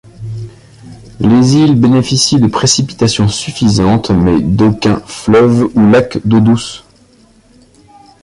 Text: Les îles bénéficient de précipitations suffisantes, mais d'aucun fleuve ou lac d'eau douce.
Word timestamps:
Les 1.19 1.57
îles 1.57 1.79
bénéficient 1.79 2.39
de 2.39 2.47
précipitations 2.47 3.27
suffisantes, 3.27 4.09
mais 4.09 4.41
d'aucun 4.41 4.99
fleuve 5.05 5.69
ou 5.75 5.91
lac 5.91 6.17
d'eau 6.25 6.39
douce. 6.39 6.85